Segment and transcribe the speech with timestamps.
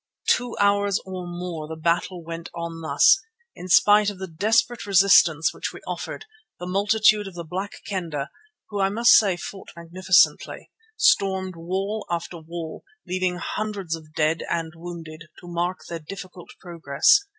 [0.27, 3.19] Two hours or more the battle went on thus.
[3.53, 6.25] In spite of the desperate resistance which we offered,
[6.57, 8.31] the multitude of the Black Kendah,
[8.69, 14.71] who I must say fought magnificently, stormed wall after wall, leaving hundreds of dead and
[14.75, 17.19] wounded to mark their difficult progress.